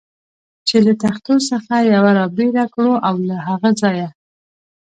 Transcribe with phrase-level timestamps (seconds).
[0.67, 4.07] چې له تختو څخه یوه را بېله کړو او له هغه ځایه.